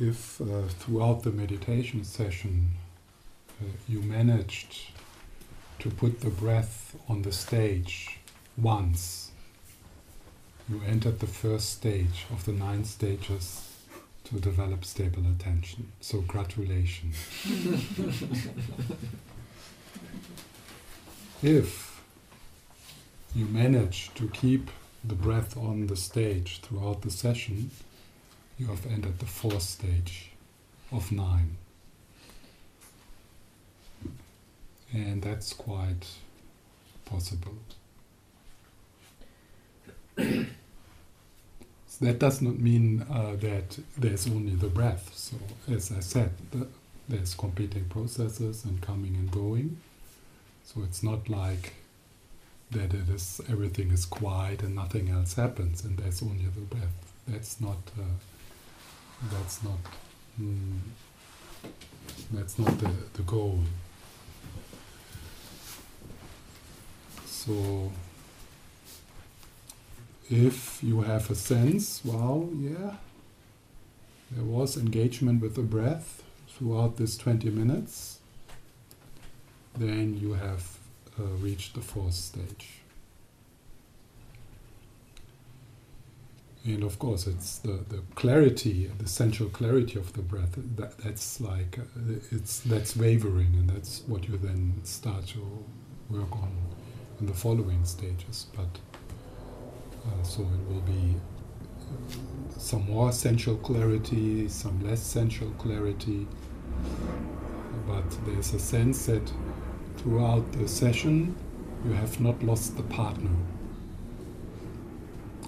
if 0.00 0.40
uh, 0.40 0.62
throughout 0.68 1.22
the 1.22 1.30
meditation 1.30 2.04
session 2.04 2.70
uh, 3.60 3.64
you 3.88 4.02
managed 4.02 4.90
to 5.78 5.90
put 5.90 6.20
the 6.20 6.30
breath 6.30 6.96
on 7.08 7.22
the 7.22 7.32
stage 7.32 8.18
once, 8.56 9.30
you 10.68 10.80
entered 10.86 11.20
the 11.20 11.26
first 11.26 11.70
stage 11.70 12.26
of 12.30 12.44
the 12.44 12.52
nine 12.52 12.84
stages 12.84 13.62
to 14.24 14.40
develop 14.40 14.84
stable 14.84 15.22
attention. 15.30 15.92
So, 16.00 16.20
gratulations. 16.22 17.16
if 21.42 22.02
you 23.34 23.46
manage 23.46 24.12
to 24.14 24.28
keep 24.28 24.70
the 25.04 25.14
breath 25.14 25.56
on 25.56 25.86
the 25.86 25.96
stage 25.96 26.60
throughout 26.62 27.02
the 27.02 27.10
session, 27.10 27.70
you 28.58 28.66
have 28.66 28.86
entered 28.86 29.18
the 29.18 29.26
fourth 29.26 29.62
stage 29.62 30.30
of 30.92 31.12
nine. 31.12 31.56
And 34.92 35.22
that's 35.22 35.52
quite 35.52 36.06
possible. 37.04 37.56
so 40.16 40.46
that 42.00 42.18
does 42.18 42.40
not 42.40 42.58
mean 42.58 43.04
uh, 43.10 43.36
that 43.36 43.78
there's 43.98 44.26
only 44.26 44.54
the 44.54 44.68
breath. 44.68 45.10
So, 45.14 45.36
as 45.70 45.92
I 45.92 46.00
said, 46.00 46.30
the, 46.52 46.66
there's 47.08 47.34
competing 47.34 47.84
processes 47.86 48.64
and 48.64 48.80
coming 48.80 49.16
and 49.16 49.30
going. 49.30 49.78
So 50.64 50.82
it's 50.82 51.02
not 51.02 51.28
like 51.28 51.74
that 52.70 52.94
it 52.94 53.08
is 53.08 53.40
everything 53.48 53.92
is 53.92 54.04
quiet 54.04 54.62
and 54.62 54.74
nothing 54.74 55.08
else 55.10 55.34
happens 55.34 55.84
and 55.84 55.96
there's 55.98 56.22
only 56.22 56.46
the 56.46 56.62
breath. 56.62 57.12
That's 57.28 57.60
not. 57.60 57.78
Uh, 57.98 58.02
that's 59.22 59.62
not. 59.62 59.78
Mm, 60.40 60.78
that's 62.32 62.58
not 62.58 62.78
the, 62.78 62.90
the 63.14 63.22
goal. 63.22 63.60
So, 67.24 67.92
if 70.28 70.82
you 70.82 71.02
have 71.02 71.30
a 71.30 71.34
sense, 71.34 72.04
wow, 72.04 72.48
yeah, 72.54 72.96
there 74.30 74.44
was 74.44 74.76
engagement 74.76 75.40
with 75.40 75.54
the 75.54 75.62
breath 75.62 76.22
throughout 76.48 76.96
this 76.96 77.16
20 77.16 77.50
minutes, 77.50 78.18
then 79.76 80.18
you 80.18 80.32
have 80.34 80.78
uh, 81.18 81.22
reached 81.40 81.74
the 81.74 81.80
fourth 81.80 82.14
stage. 82.14 82.80
And 86.66 86.82
of 86.82 86.98
course, 86.98 87.28
it's 87.28 87.58
the, 87.58 87.84
the 87.88 88.02
clarity, 88.16 88.90
the 88.98 89.08
central 89.08 89.48
clarity 89.48 90.00
of 90.00 90.12
the 90.14 90.22
breath. 90.22 90.54
That, 90.76 90.98
that's 90.98 91.40
like 91.40 91.78
it's 92.32 92.58
that's 92.60 92.96
wavering, 92.96 93.54
and 93.54 93.70
that's 93.70 94.02
what 94.08 94.26
you 94.28 94.36
then 94.36 94.80
start 94.82 95.28
to 95.28 95.64
work 96.10 96.32
on 96.32 96.52
in 97.20 97.26
the 97.26 97.34
following 97.34 97.84
stages. 97.84 98.46
But 98.56 98.80
uh, 100.06 100.22
so 100.24 100.42
it 100.42 100.72
will 100.74 100.80
be 100.80 101.14
uh, 101.14 102.58
some 102.58 102.90
more 102.90 103.12
central 103.12 103.56
clarity, 103.58 104.48
some 104.48 104.80
less 104.84 105.02
central 105.02 105.50
clarity. 105.50 106.26
But 107.86 108.10
there's 108.26 108.52
a 108.54 108.58
sense 108.58 109.06
that 109.06 109.32
throughout 109.98 110.50
the 110.50 110.66
session 110.66 111.36
you 111.84 111.92
have 111.92 112.20
not 112.20 112.42
lost 112.42 112.76
the 112.76 112.82
partner 112.82 113.30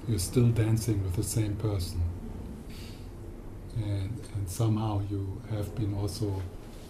you're 0.08 0.18
still 0.18 0.48
dancing 0.48 1.02
with 1.04 1.14
the 1.14 1.22
same 1.22 1.54
person. 1.56 2.00
And, 3.76 4.18
and 4.34 4.48
somehow 4.48 5.02
you 5.10 5.40
have 5.50 5.74
been 5.74 5.94
also 5.94 6.42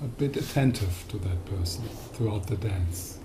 a 0.02 0.06
bit 0.06 0.36
attentive 0.36 1.04
to 1.08 1.18
that 1.18 1.44
person 1.46 1.84
throughout 2.12 2.46
the 2.46 2.56
dance. 2.56 3.18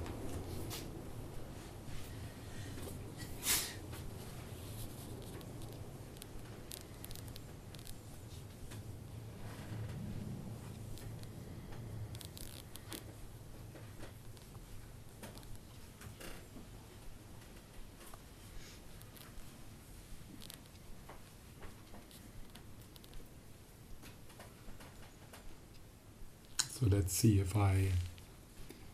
Let's 26.90 27.14
see 27.14 27.40
if 27.40 27.56
I 27.56 27.90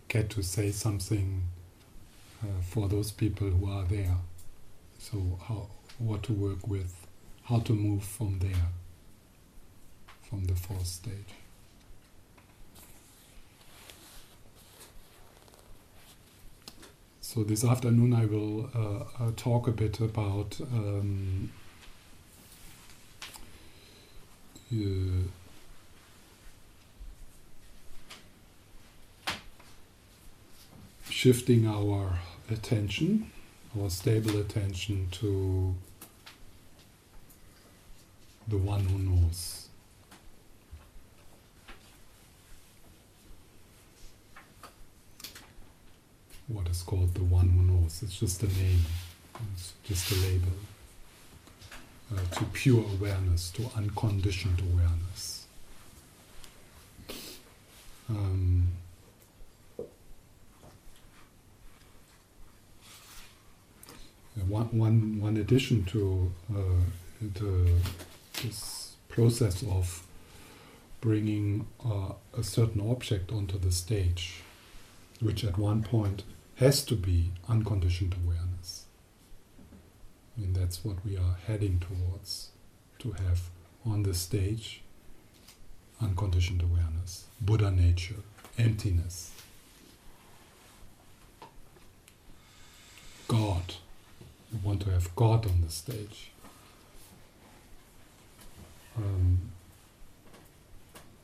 get 0.08 0.30
to 0.32 0.44
say 0.44 0.72
something 0.72 1.44
uh, 2.44 2.62
for 2.62 2.88
those 2.88 3.12
people 3.12 3.50
who 3.50 3.72
are 3.72 3.86
there. 3.86 4.16
So 4.98 5.40
how 5.48 5.68
what 5.98 6.24
to 6.24 6.34
work 6.34 6.68
with, 6.68 7.08
how 7.44 7.60
to 7.60 7.74
move 7.74 8.04
from 8.04 8.40
there, 8.40 8.68
from 10.22 10.46
the 10.46 10.56
fourth 10.56 10.88
stage. 10.88 11.34
So 17.22 17.44
this 17.44 17.64
afternoon 17.64 18.14
I 18.14 18.26
will 18.26 18.70
uh, 18.74 19.24
uh, 19.24 19.32
talk 19.36 19.68
a 19.68 19.72
bit 19.72 20.00
about 20.00 20.60
um, 20.74 21.52
uh, 24.74 25.28
shifting 31.20 31.68
our 31.68 32.18
attention, 32.50 33.30
our 33.78 33.90
stable 33.90 34.40
attention 34.40 35.06
to 35.12 35.76
the 38.48 38.58
one 38.58 38.80
who 38.86 38.98
knows. 39.00 39.68
What 46.48 46.70
is 46.70 46.84
called 46.84 47.14
the 47.14 47.26
one 47.26 47.50
who 47.50 47.64
knows. 47.64 48.02
It's 48.02 48.18
just 48.18 48.42
a 48.44 48.48
name, 48.48 48.86
it's 49.54 49.74
just 49.84 50.10
a 50.14 50.16
label. 50.16 50.54
Uh, 52.16 52.36
to 52.38 52.46
pure 52.54 52.86
awareness, 52.94 53.52
to 53.52 53.70
unconditioned 53.76 54.62
awareness. 54.62 55.48
Um, 58.08 58.70
one, 64.72 65.22
one, 65.22 65.38
addition 65.38 65.84
to 65.86 66.32
uh, 66.54 66.62
the, 67.22 67.74
this 68.42 68.96
process 69.08 69.64
of 69.64 70.04
bringing 71.02 71.68
uh, 71.86 72.14
a 72.38 72.44
certain 72.44 72.82
object 72.90 73.32
onto 73.32 73.58
the 73.58 73.72
stage, 73.72 74.42
which 75.20 75.44
at 75.44 75.58
one 75.58 75.84
point 75.84 76.24
has 76.56 76.84
to 76.86 76.96
be 76.96 77.32
unconditioned 77.48 78.16
awareness. 78.24 78.86
I 80.38 80.42
mean, 80.42 80.54
that's 80.54 80.84
what 80.84 80.98
we 81.06 81.18
are 81.18 81.38
heading 81.48 81.80
towards 81.80 82.50
to 83.00 83.12
have 83.12 83.50
on 83.86 84.04
the 84.04 84.14
stage 84.14 84.82
unconditioned 86.02 86.62
awareness, 86.62 87.26
Buddha 87.42 87.72
nature, 87.72 88.16
emptiness, 88.58 89.32
God 93.28 93.76
you 94.52 94.60
want 94.64 94.82
to 94.82 94.92
have 94.92 95.16
God 95.16 95.46
on 95.46 95.62
the 95.62 95.70
stage. 95.70 96.32
Um, 98.98 99.40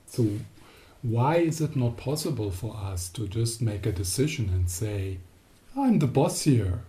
so, 0.07 0.27
why 1.01 1.38
is 1.38 1.62
it 1.62 1.75
not 1.75 1.98
possible 1.98 2.51
for 2.51 2.75
us 2.75 3.10
to 3.10 3.27
just 3.27 3.62
make 3.62 3.86
a 3.86 3.92
decision 3.92 4.50
and 4.50 4.69
say, 4.69 5.18
I'm 5.75 6.00
the 6.00 6.07
boss 6.07 6.44
here? 6.44 6.81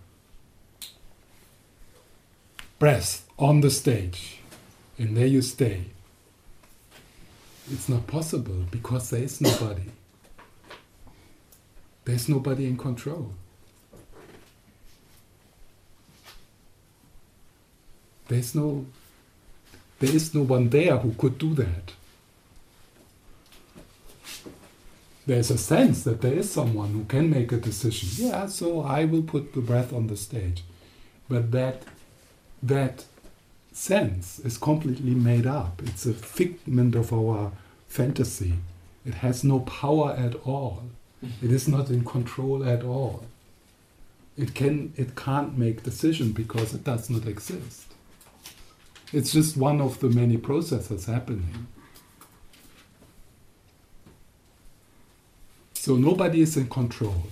Breath 2.79 3.27
on 3.37 3.61
the 3.61 3.71
stage, 3.71 4.39
and 4.97 5.17
there 5.17 5.25
you 5.25 5.41
stay. 5.41 5.85
It's 7.71 7.89
not 7.89 8.07
possible 8.07 8.63
because 8.71 9.09
there 9.09 9.23
is 9.23 9.41
nobody. 9.41 9.89
There's 12.05 12.29
nobody 12.29 12.65
in 12.65 12.77
control. 12.77 13.33
There's 18.27 18.53
no, 18.55 18.85
there 19.99 20.13
is 20.13 20.33
no 20.33 20.41
one 20.41 20.69
there 20.69 20.97
who 20.97 21.13
could 21.13 21.37
do 21.37 21.53
that. 21.55 21.93
There's 25.25 25.51
a 25.51 25.57
sense 25.57 26.03
that 26.03 26.21
there 26.21 26.33
is 26.33 26.49
someone 26.49 26.93
who 26.93 27.03
can 27.03 27.29
make 27.29 27.51
a 27.51 27.57
decision. 27.57 28.27
Yeah, 28.27 28.45
so 28.45 28.81
I 28.81 29.05
will 29.05 29.23
put 29.23 29.53
the 29.53 29.61
breath 29.61 29.91
on 29.91 30.07
the 30.07 30.15
stage. 30.15 30.63
But 31.27 31.51
that, 31.51 31.83
that 32.63 33.05
sense 33.73 34.39
is 34.39 34.57
completely 34.57 35.13
made 35.13 35.45
up. 35.45 35.81
It's 35.85 36.05
a 36.05 36.13
figment 36.13 36.95
of 36.95 37.11
our 37.11 37.51
fantasy. 37.87 38.53
It 39.05 39.15
has 39.15 39.43
no 39.43 39.59
power 39.61 40.11
at 40.13 40.35
all. 40.45 40.83
It 41.41 41.51
is 41.51 41.67
not 41.67 41.89
in 41.89 42.03
control 42.05 42.63
at 42.63 42.83
all. 42.83 43.25
It 44.37 44.53
can 44.53 44.93
it 44.95 45.15
can't 45.15 45.57
make 45.57 45.83
decision 45.83 46.31
because 46.31 46.73
it 46.73 46.83
does 46.83 47.09
not 47.09 47.25
exist. 47.25 47.93
It's 49.13 49.31
just 49.31 49.57
one 49.57 49.81
of 49.81 49.99
the 49.99 50.09
many 50.09 50.37
processes 50.37 51.05
happening. 51.05 51.67
So 55.73 55.95
nobody 55.95 56.41
is 56.41 56.57
in 56.57 56.67
control. 56.69 57.23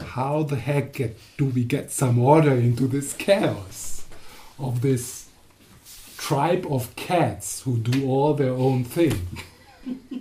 How 0.00 0.44
the 0.44 0.56
heck 0.56 0.92
get, 0.94 1.18
do 1.36 1.46
we 1.46 1.64
get 1.64 1.90
some 1.90 2.18
order 2.18 2.52
into 2.52 2.86
this 2.86 3.12
chaos 3.12 4.06
of 4.58 4.80
this 4.82 5.28
tribe 6.16 6.66
of 6.70 6.94
cats 6.96 7.62
who 7.62 7.78
do 7.78 8.06
all 8.06 8.34
their 8.34 8.52
own 8.52 8.84
thing? 8.84 9.26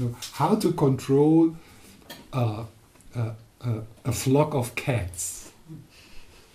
know, 0.00 0.14
how 0.32 0.54
to 0.56 0.72
control 0.72 1.56
uh, 2.32 2.64
uh, 3.14 3.30
uh, 3.60 3.80
a 4.04 4.12
flock 4.12 4.54
of 4.54 4.74
cats 4.74 5.49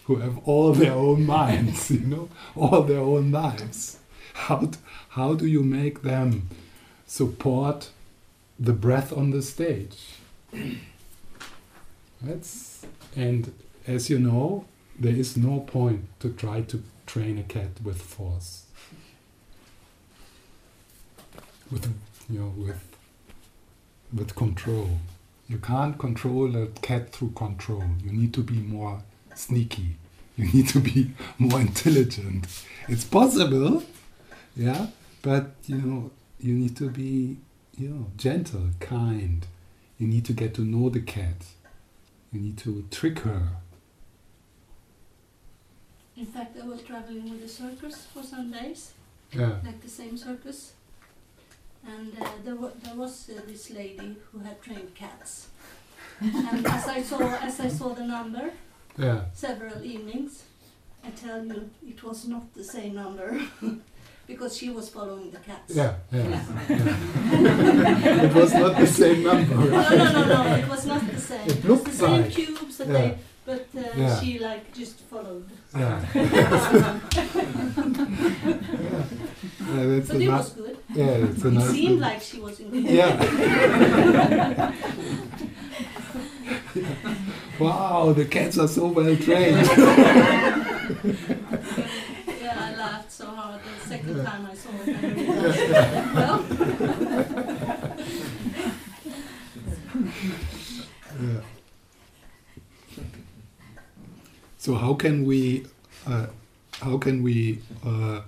who 0.05 0.17
have 0.17 0.37
all 0.47 0.73
their 0.73 0.93
own 0.93 1.25
minds, 1.37 1.91
you 1.91 1.99
know, 1.99 2.29
all 2.55 2.83
their 2.83 2.99
own 2.99 3.31
lives. 3.31 3.97
How, 4.33 4.71
how 5.09 5.33
do 5.33 5.45
you 5.47 5.63
make 5.63 6.01
them 6.01 6.49
support 7.07 7.89
the 8.59 8.73
breath 8.73 9.11
on 9.11 9.31
the 9.31 9.41
stage? 9.41 9.97
That's, 12.21 12.85
and 13.15 13.53
as 13.87 14.09
you 14.09 14.19
know, 14.19 14.65
there 14.99 15.15
is 15.15 15.35
no 15.35 15.59
point 15.61 16.05
to 16.19 16.31
try 16.31 16.61
to 16.61 16.83
train 17.05 17.37
a 17.37 17.43
cat 17.43 17.69
with 17.83 18.01
force. 18.01 18.65
With, 21.71 21.93
you 22.29 22.39
know, 22.39 22.53
with, 22.55 22.83
with 24.13 24.35
control. 24.35 24.89
You 25.47 25.57
can't 25.57 25.97
control 25.97 26.55
a 26.55 26.67
cat 26.67 27.11
through 27.11 27.31
control. 27.31 27.83
You 28.03 28.11
need 28.11 28.33
to 28.33 28.41
be 28.41 28.55
more 28.55 29.01
sneaky. 29.35 29.97
You 30.37 30.51
need 30.51 30.67
to 30.69 30.79
be 30.79 31.11
more 31.37 31.61
intelligent. 31.61 32.45
It's 32.89 33.05
possible, 33.05 33.83
yeah, 34.55 34.87
but 35.21 35.51
you 35.65 35.77
know, 35.77 36.11
you 36.41 36.53
need 36.53 36.75
to 36.77 36.89
be, 36.89 37.37
you 37.77 37.87
know, 37.89 38.07
gentle, 38.17 38.69
kind. 38.79 39.45
You 39.97 40.07
need 40.07 40.25
to 40.25 40.33
get 40.33 40.53
to 40.55 40.61
know 40.61 40.89
the 40.89 40.99
cat. 40.99 41.45
You 42.33 42.41
need 42.41 42.57
to 42.59 42.85
trick 42.91 43.19
her. 43.19 43.43
In 46.17 46.25
fact, 46.25 46.57
I 46.61 46.65
was 46.65 46.81
traveling 46.81 47.29
with 47.29 47.43
a 47.43 47.47
circus 47.47 48.05
for 48.13 48.23
some 48.23 48.51
days, 48.51 48.91
Yeah, 49.33 49.55
like 49.65 49.81
the 49.81 49.89
same 49.89 50.17
circus. 50.17 50.73
And 51.85 52.13
uh, 52.21 52.27
there, 52.43 52.55
wa- 52.55 52.71
there 52.83 52.95
was 52.95 53.29
uh, 53.29 53.41
this 53.47 53.69
lady 53.71 54.15
who 54.31 54.39
had 54.39 54.61
trained 54.61 54.95
cats. 54.95 55.47
and 56.21 56.65
as 56.65 56.87
I 56.87 57.01
saw, 57.01 57.19
as 57.37 57.59
I 57.59 57.67
saw 57.67 57.93
the 57.93 58.05
number, 58.05 58.51
yeah, 58.97 59.21
several 59.33 59.83
evenings, 59.83 60.43
I 61.03 61.09
tell 61.11 61.45
you, 61.45 61.69
it 61.87 62.03
was 62.03 62.25
not 62.27 62.53
the 62.53 62.63
same 62.63 62.95
number, 62.95 63.39
because 64.27 64.57
she 64.57 64.69
was 64.69 64.89
following 64.89 65.31
the 65.31 65.39
cats. 65.39 65.75
yeah, 65.75 65.95
yeah. 66.11 66.43
yeah. 66.69 68.23
it 68.25 68.33
was 68.33 68.53
not 68.53 68.77
the 68.77 68.87
same 68.87 69.23
number. 69.23 69.55
No, 69.55 69.89
no, 69.89 70.11
no, 70.13 70.25
no, 70.25 70.55
it 70.55 70.67
was 70.69 70.85
not 70.85 71.05
the 71.11 71.19
same. 71.19 71.47
It 71.57 71.65
was 71.65 71.83
the 71.83 71.91
same 71.91 72.21
like. 72.21 72.31
cubes 72.31 72.77
that 72.77 72.87
Yeah. 72.87 72.93
they, 72.93 73.17
but 73.45 73.67
uh, 73.77 73.81
Yeah. 73.95 74.19
she 74.19 74.39
like 74.39 74.73
just 74.73 74.99
followed. 75.01 75.45
Yeah. 75.77 76.01
yeah, 76.15 76.99
that's 79.85 80.07
But 80.09 80.21
it 80.21 80.29
was 80.29 80.49
good. 80.51 80.77
yeah, 80.95 81.05
it's 81.25 81.43
a 81.45 81.47
It 81.49 81.61
seemed 81.71 81.99
like 81.99 82.21
she 82.21 82.39
was 82.39 82.59
in 82.59 82.71
the 82.71 82.79
Yeah. 82.81 83.15
Wow, 87.59 88.13
the 88.13 88.25
cats 88.25 88.57
are 88.57 88.67
so 88.67 88.87
well 88.87 89.15
trained. 89.17 89.67
Yeah, 92.45 92.57
I 92.59 92.75
laughed 92.75 93.11
so 93.11 93.25
hard 93.25 93.59
the 93.63 93.87
second 93.89 94.17
Yeah. 94.17 94.23
time 94.23 94.45
I 94.45 94.53
saw 94.53 94.69
it. 94.85 94.95
I 94.95 95.07
realized, 95.07 96.15
well, 96.15 96.45
Yeah. 101.21 101.41
So 104.57 104.75
how 104.75 104.93
can 104.95 105.25
we, 105.25 105.65
uh, 106.07 106.27
how 106.81 106.97
can 106.97 107.23
we 107.23 107.59
uh, 107.85 108.21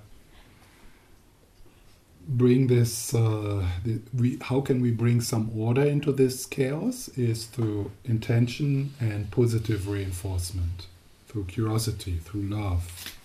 bring 2.27 2.67
this? 2.67 3.13
Uh, 3.13 3.65
the, 3.83 3.99
we, 4.13 4.37
how 4.41 4.61
can 4.61 4.81
we 4.81 4.91
bring 4.91 5.21
some 5.21 5.51
order 5.55 5.83
into 5.83 6.11
this 6.11 6.45
chaos? 6.45 7.09
Is 7.09 7.45
through 7.45 7.91
intention 8.05 8.93
and 8.99 9.31
positive 9.31 9.87
reinforcement, 9.87 10.87
through 11.27 11.45
curiosity, 11.45 12.17
through 12.17 12.43
love. 12.43 13.16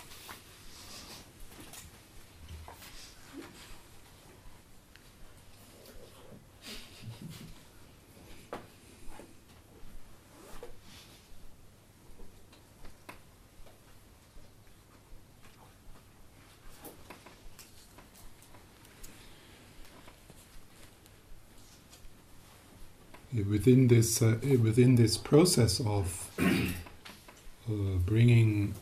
Within 23.32 23.88
this 23.88 24.20
uh, 24.20 24.38
within 24.60 24.96
this 24.96 25.16
process 25.16 25.80
of 25.80 26.30
uh, 26.38 27.96
bringing 28.04 28.74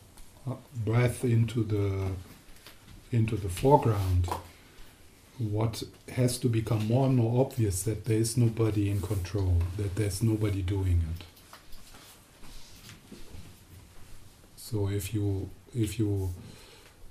uh, 0.48 0.54
breath 0.84 1.24
into 1.24 1.62
the 1.62 2.10
into 3.12 3.36
the 3.36 3.48
foreground, 3.48 4.28
what 5.38 5.82
has 6.12 6.38
to 6.38 6.48
become 6.48 6.86
more 6.86 7.06
and 7.06 7.16
more 7.16 7.44
obvious 7.44 7.82
that 7.84 8.04
there 8.04 8.18
is 8.18 8.36
nobody 8.36 8.90
in 8.90 9.00
control, 9.00 9.56
that 9.76 9.96
there's 9.96 10.22
nobody 10.22 10.62
doing 10.62 11.02
it. 11.14 11.24
So 14.56 14.88
if 14.88 15.14
you 15.14 15.50
if 15.74 15.98
you 15.98 16.30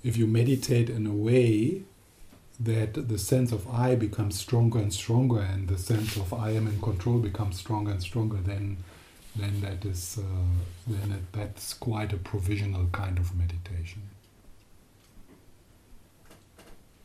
if 0.04 0.18
you 0.18 0.28
meditate 0.28 0.90
in 0.90 1.06
a 1.06 1.14
way 1.14 1.84
that 2.60 3.08
the 3.08 3.18
sense 3.18 3.52
of 3.52 3.68
I 3.70 3.96
becomes 3.96 4.38
stronger 4.38 4.80
and 4.80 4.94
stronger, 4.94 5.40
and 5.40 5.68
the 5.68 5.78
sense 5.78 6.18
of 6.18 6.34
I 6.34 6.52
am 6.52 6.68
in 6.68 6.82
control 6.82 7.20
becomes 7.20 7.58
stronger 7.58 7.92
and 7.92 8.02
stronger, 8.02 8.38
then 8.38 8.78
then 9.36 9.62
that 9.62 9.86
is 9.86 10.20
uh, 10.20 10.24
then 10.88 11.12
it, 11.12 11.32
that's 11.32 11.74
quite 11.74 12.12
a 12.12 12.18
provisional 12.18 12.88
kind 12.92 13.18
of 13.18 13.36
meditation. 13.36 14.02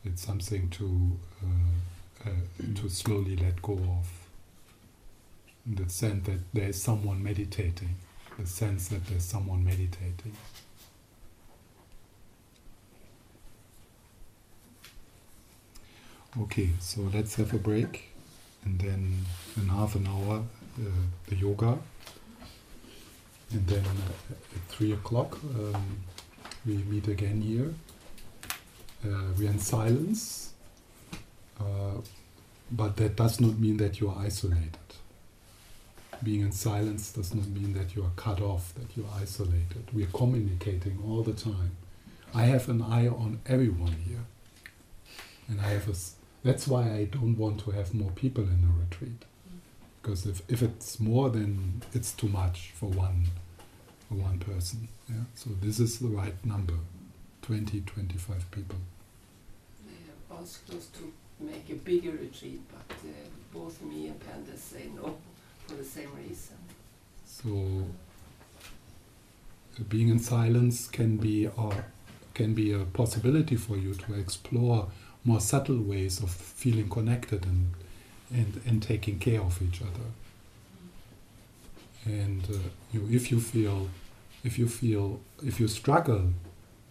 It's 0.05 0.23
something 0.27 0.69
to 0.71 1.19
uh, 1.43 2.29
uh, 2.29 2.75
to 2.81 2.89
slowly 2.89 3.37
let 3.37 3.63
go 3.63 3.75
of. 3.75 4.09
The 5.67 5.89
sense 5.89 6.27
that 6.27 6.41
there 6.53 6.69
is 6.69 6.83
someone 6.83 7.23
meditating, 7.23 7.95
the 8.39 8.47
sense 8.47 8.89
that 8.89 9.07
there's 9.07 9.25
someone 9.25 9.65
meditating. 9.65 10.37
Okay, 16.37 16.71
so 16.81 17.01
let's 17.13 17.37
have 17.37 17.55
a 17.55 17.59
break, 17.59 18.11
and 18.65 18.77
then 18.81 19.25
in 19.57 19.69
half 19.69 19.95
an 19.95 20.09
hour 20.09 20.43
uh, 20.81 20.91
the 21.29 21.37
yoga, 21.37 21.79
and 23.53 23.65
then 23.69 23.85
at 23.85 24.63
three 24.69 24.93
o'clock 24.93 25.39
um, 25.45 25.99
we 26.67 26.79
meet 26.79 27.07
again 27.07 27.41
here. 27.41 27.73
Uh, 29.05 29.31
we 29.39 29.47
are 29.47 29.51
in 29.51 29.61
silence, 29.61 30.55
uh, 31.61 32.01
but 32.73 32.97
that 32.97 33.15
does 33.15 33.41
not 33.41 33.57
mean 33.57 33.77
that 33.77 34.01
you 34.01 34.11
are 34.11 34.19
isolated. 34.19 34.77
Being 36.21 36.41
in 36.41 36.51
silence 36.51 37.13
does 37.13 37.33
not 37.33 37.47
mean 37.47 37.75
that 37.75 37.95
you 37.95 38.03
are 38.03 38.11
cut 38.17 38.41
off, 38.41 38.75
that 38.75 38.97
you 38.97 39.05
are 39.05 39.21
isolated. 39.21 39.85
We 39.93 40.03
are 40.03 40.13
communicating 40.13 40.99
all 41.07 41.23
the 41.23 41.35
time. 41.35 41.77
I 42.35 42.43
have 42.47 42.69
an 42.69 42.83
eye 42.83 43.07
on 43.07 43.39
everyone 43.47 43.95
here, 44.05 44.25
and 45.47 45.61
I 45.61 45.69
have 45.69 45.89
a. 45.89 45.95
That's 46.45 46.69
why 46.69 46.83
I 46.93 47.05
don't 47.05 47.39
want 47.39 47.61
to 47.61 47.71
have 47.71 47.95
more 47.95 48.11
people 48.11 48.45
in 48.45 48.69
a 48.69 48.81
retreat, 48.81 49.25
because 50.03 50.27
if, 50.27 50.43
if 50.49 50.63
it's 50.63 51.01
more, 51.01 51.31
then 51.31 51.83
it's 51.95 52.13
too 52.13 52.29
much 52.29 52.71
for 52.75 52.91
one 52.91 53.25
for 54.09 54.15
one 54.17 54.39
person. 54.39 54.89
Yeah. 55.09 55.25
So 55.35 55.51
this 55.61 55.81
is 55.81 55.99
the 55.99 56.09
right 56.09 56.35
number, 56.45 56.75
20, 57.43 57.81
25 57.81 58.51
people. 58.51 58.77
They 59.87 59.95
have 60.07 60.43
asked 60.43 60.69
us 60.75 60.89
to 60.99 61.13
make 61.41 61.69
a 61.71 61.75
bigger 61.75 62.11
retreat, 62.11 62.61
but 62.71 62.95
uh, 62.97 63.13
both 63.53 63.81
me 63.83 64.09
and 64.09 64.21
Panda 64.21 64.57
say 64.57 64.89
no 64.95 65.17
for 65.67 65.75
the 65.77 65.85
same 65.85 66.11
reason. 66.17 66.57
So 67.25 67.85
uh, 69.81 69.83
being 69.89 70.09
in 70.09 70.19
silence 70.19 70.89
can 70.89 71.17
be 71.17 71.49
our 71.57 71.87
can 72.35 72.53
be 72.53 72.73
a 72.73 72.81
possibility 72.81 73.55
for 73.55 73.77
you 73.77 73.95
to 73.95 74.15
explore 74.15 74.89
more 75.25 75.41
subtle 75.41 75.81
ways 75.81 76.23
of 76.23 76.31
feeling 76.31 76.89
connected 76.89 77.45
and 77.45 77.75
and, 78.35 78.61
and 78.67 78.83
taking 78.83 79.19
care 79.19 79.41
of 79.41 79.61
each 79.63 79.81
other. 79.81 80.09
And 82.05 82.45
uh, 82.51 82.59
you, 82.93 83.09
if 83.11 83.31
you 83.31 83.41
feel, 83.41 83.89
if 84.43 84.59
you 84.59 84.69
feel, 84.69 85.21
if 85.43 85.61
you 85.61 85.69
struggle, 85.69 86.33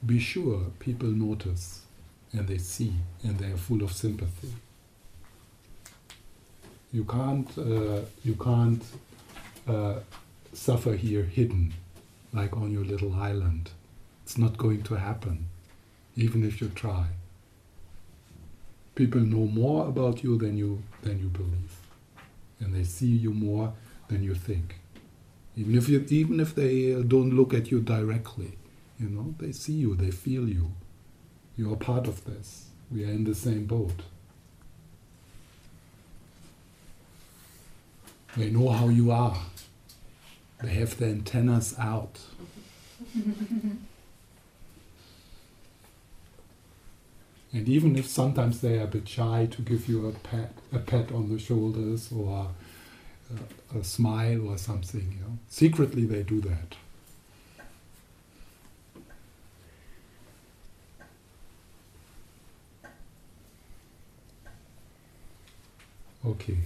be 0.06 0.20
sure 0.20 0.72
people 0.80 1.10
notice 1.10 1.82
and 2.32 2.48
they 2.48 2.58
see 2.58 2.94
and 3.24 3.38
they 3.38 3.52
are 3.52 3.58
full 3.58 3.84
of 3.84 3.92
sympathy. 3.92 4.54
You 6.92 7.04
can't, 7.06 7.50
uh, 7.58 8.02
you 8.24 8.36
can't 8.36 8.84
uh, 9.68 9.96
suffer 10.54 10.94
here 10.94 11.24
hidden, 11.24 11.74
like 12.32 12.56
on 12.56 12.72
your 12.72 12.86
little 12.86 13.13
island. 13.16 13.72
It's 14.24 14.38
not 14.38 14.58
going 14.58 14.84
to 14.84 14.96
happen, 14.96 15.48
even 16.16 16.44
if 16.44 16.62
you 16.62 16.70
try. 16.70 17.08
People 18.95 19.21
know 19.21 19.47
more 19.47 19.88
about 19.88 20.23
you 20.23 20.38
than 20.38 20.57
you 20.57 20.83
than 21.01 21.19
you 21.19 21.27
believe, 21.29 21.75
and 22.59 22.75
they 22.75 22.83
see 22.83 23.07
you 23.07 23.33
more 23.33 23.73
than 24.07 24.23
you 24.23 24.35
think. 24.35 24.79
Even 25.55 25.75
if 25.75 25.89
you, 25.89 26.05
even 26.09 26.39
if 26.39 26.55
they 26.55 26.93
uh, 26.93 27.01
don't 27.01 27.31
look 27.31 27.53
at 27.53 27.71
you 27.71 27.79
directly, 27.79 28.57
you 29.00 29.09
know, 29.09 29.35
they 29.39 29.51
see 29.51 29.73
you, 29.73 29.95
they 29.95 30.12
feel 30.12 30.47
you. 30.47 30.71
You 31.57 31.73
are 31.73 31.75
part 31.75 32.07
of 32.07 32.25
this. 32.25 32.69
We 32.91 33.03
are 33.05 33.09
in 33.09 33.23
the 33.23 33.35
same 33.35 33.65
boat. 33.65 34.01
They 38.35 38.50
know 38.50 38.69
how 38.69 38.89
you 38.89 39.12
are. 39.12 39.38
They 40.62 40.69
have 40.69 40.97
the 40.97 41.05
antennas 41.05 41.75
out. 41.77 42.19
and 47.53 47.69
even 47.69 47.95
if 47.95 48.07
sometimes 48.07 48.62
they 48.62 48.79
are 48.79 48.86
a 48.86 48.88
bit 48.88 49.07
shy 49.07 49.48
to 49.51 49.62
give 49.62 49.88
you 49.88 50.07
a 50.07 50.12
pat, 50.12 50.51
a 50.72 50.79
pat 50.79 51.12
on 51.12 51.29
the 51.29 51.38
shoulders 51.38 52.12
or 52.12 52.50
a, 53.75 53.77
a 53.77 53.83
smile 53.83 54.50
or 54.50 54.57
something, 54.57 55.12
you 55.12 55.19
know, 55.19 55.38
secretly 55.50 56.05
they 56.05 56.24
do 56.24 56.41
that. 56.41 56.75
Okay. 66.25 66.57